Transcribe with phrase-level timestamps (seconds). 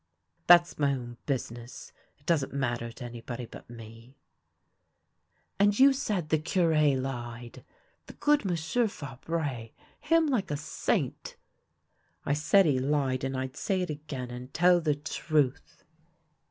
[0.47, 1.93] "That's my own business.
[2.17, 4.17] It doesn't matter to any body but me.""
[5.59, 7.63] And you said the Cure lied—
[8.07, 9.69] the good M'sieu' Fabre—
[10.11, 11.35] him like a saint.""
[12.25, 15.83] I said he lied, and I'd say it again, and tell the truth."